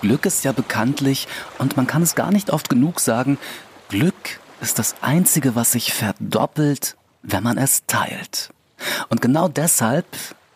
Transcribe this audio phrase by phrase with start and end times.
[0.00, 3.38] Glück ist ja bekanntlich, und man kann es gar nicht oft genug sagen,
[3.88, 8.50] Glück ist das Einzige, was sich verdoppelt, wenn man es teilt.
[9.08, 10.06] Und genau deshalb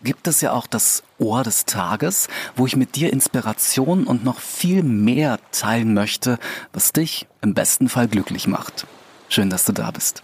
[0.02, 4.40] gibt es ja auch das Ohr des Tages, wo ich mit dir Inspiration und noch
[4.40, 6.38] viel mehr teilen möchte,
[6.72, 8.86] was dich im besten Fall glücklich macht.
[9.28, 10.22] Schön, dass du da bist.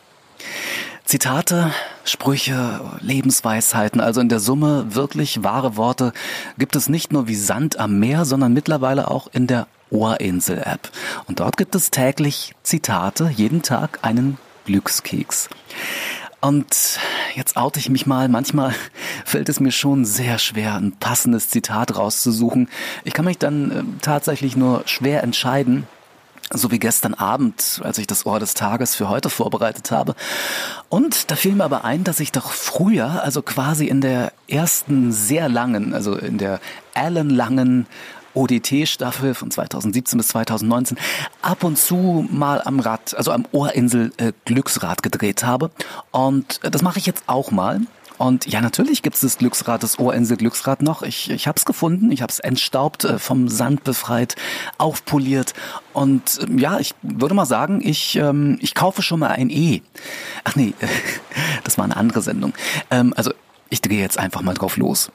[1.08, 1.72] Zitate,
[2.04, 6.12] Sprüche, Lebensweisheiten, also in der Summe wirklich wahre Worte,
[6.58, 10.90] gibt es nicht nur wie Sand am Meer, sondern mittlerweile auch in der Ohrinsel-App.
[11.26, 14.36] Und dort gibt es täglich Zitate, jeden Tag einen
[14.66, 15.48] Glückskeks.
[16.42, 17.00] Und
[17.34, 18.28] jetzt oute ich mich mal.
[18.28, 18.74] Manchmal
[19.24, 22.68] fällt es mir schon sehr schwer, ein passendes Zitat rauszusuchen.
[23.04, 25.86] Ich kann mich dann äh, tatsächlich nur schwer entscheiden.
[26.50, 30.14] So wie gestern Abend, als ich das Ohr des Tages für heute vorbereitet habe.
[30.88, 35.12] Und da fiel mir aber ein, dass ich doch früher, also quasi in der ersten
[35.12, 36.60] sehr langen, also in der
[36.94, 37.86] ellenlangen
[38.34, 40.98] ODT-Staffel von 2017 bis 2019
[41.42, 45.70] ab und zu mal am Rad, also am Ohrinsel äh, Glücksrad gedreht habe.
[46.12, 47.80] Und äh, das mache ich jetzt auch mal.
[48.18, 51.02] Und ja, natürlich gibt es das Glücksrad, das Ohrinsel Glücksrad noch.
[51.02, 54.34] Ich, ich habe es gefunden, ich habe es entstaubt, äh, vom Sand befreit,
[54.76, 55.54] aufpoliert.
[55.92, 59.82] Und äh, ja, ich würde mal sagen, ich, ähm, ich kaufe schon mal ein E.
[60.42, 60.74] Ach nee,
[61.64, 62.54] das war eine andere Sendung.
[62.90, 63.32] Ähm, also
[63.70, 65.12] ich drehe jetzt einfach mal drauf los.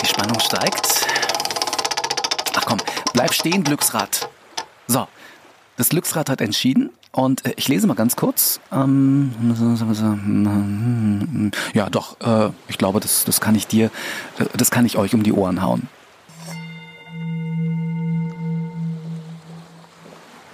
[0.00, 1.06] Die Spannung steigt.
[2.56, 2.78] Ach komm,
[3.12, 4.30] bleib stehen, Glücksrad.
[4.86, 5.06] So,
[5.80, 8.60] das Glücksrad hat entschieden und äh, ich lese mal ganz kurz.
[8.70, 9.32] Ähm,
[11.72, 13.86] ja, doch, äh, ich glaube, das, das kann ich dir,
[14.38, 15.88] äh, das kann ich euch um die Ohren hauen.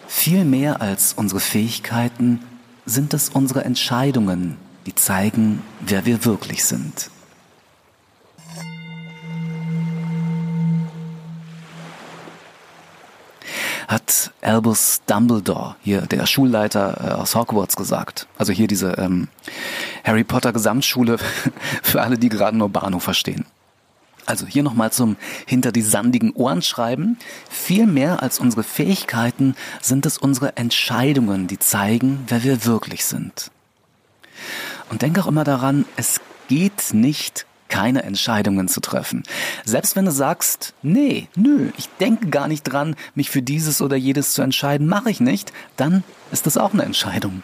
[0.06, 2.40] Viel mehr als unsere Fähigkeiten
[2.84, 7.10] sind es unsere Entscheidungen, die zeigen, wer wir wirklich sind.
[13.88, 18.28] hat Albus Dumbledore, hier der Schulleiter äh, aus Hogwarts, gesagt.
[18.38, 19.26] Also hier diese ähm,
[20.04, 21.18] Harry Potter Gesamtschule
[21.82, 23.44] für alle, die gerade nur Bahnhof verstehen.
[24.24, 27.18] Also hier nochmal zum hinter die sandigen Ohren schreiben.
[27.50, 33.50] Viel mehr als unsere Fähigkeiten sind es unsere Entscheidungen, die zeigen, wer wir wirklich sind.
[34.90, 39.22] Und denk auch immer daran, es geht nicht keine Entscheidungen zu treffen.
[39.64, 43.96] Selbst wenn du sagst, nee, nö, ich denke gar nicht dran, mich für dieses oder
[43.96, 47.42] jedes zu entscheiden, mache ich nicht, dann ist das auch eine Entscheidung.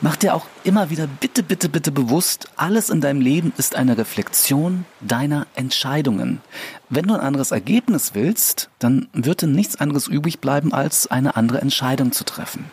[0.00, 3.96] Mach dir auch immer wieder bitte, bitte, bitte bewusst, alles in deinem Leben ist eine
[3.96, 6.40] Reflexion deiner Entscheidungen.
[6.88, 11.36] Wenn du ein anderes Ergebnis willst, dann wird dir nichts anderes übrig bleiben, als eine
[11.36, 12.64] andere Entscheidung zu treffen.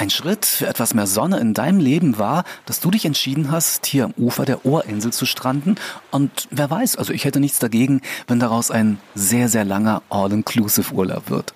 [0.00, 3.84] Ein Schritt für etwas mehr Sonne in deinem Leben war, dass du dich entschieden hast,
[3.84, 5.74] hier am Ufer der Ohrinsel zu stranden.
[6.10, 11.28] Und wer weiß, also ich hätte nichts dagegen, wenn daraus ein sehr, sehr langer All-Inclusive-Urlaub
[11.28, 11.52] wird.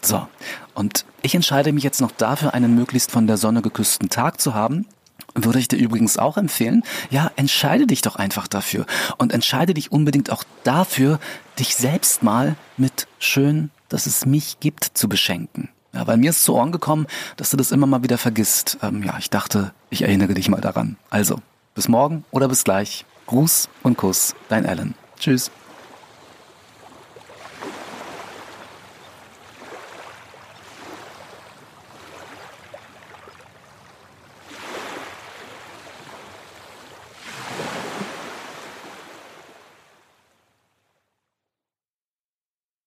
[0.00, 0.28] So,
[0.74, 4.54] und ich entscheide mich jetzt noch dafür, einen möglichst von der Sonne geküssten Tag zu
[4.54, 4.86] haben.
[5.34, 8.86] Würde ich dir übrigens auch empfehlen, ja, entscheide dich doch einfach dafür
[9.18, 11.18] und entscheide dich unbedingt auch dafür,
[11.58, 15.68] dich selbst mal mit schön, dass es mich gibt, zu beschenken.
[15.94, 18.78] Ja, weil mir ist zu Ohren gekommen, dass du das immer mal wieder vergisst.
[18.82, 20.96] Ähm, ja, ich dachte, ich erinnere dich mal daran.
[21.10, 21.38] Also,
[21.74, 23.04] bis morgen oder bis gleich.
[23.26, 24.94] Gruß und Kuss, dein Alan.
[25.18, 25.50] Tschüss.